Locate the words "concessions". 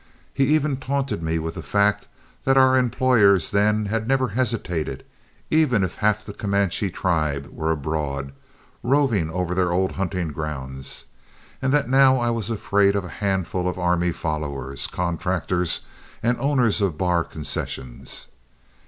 17.23-18.25